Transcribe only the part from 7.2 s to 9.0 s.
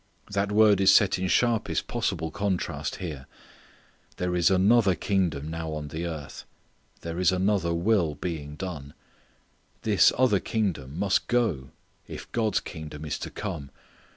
another will being done.